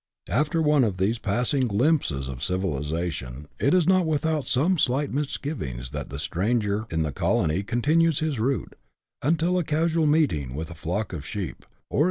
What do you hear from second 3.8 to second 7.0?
not without some slight misgivings that the stranger